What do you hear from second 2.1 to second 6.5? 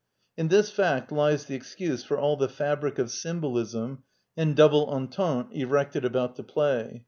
all the fabric of symbolism and double entente erected about the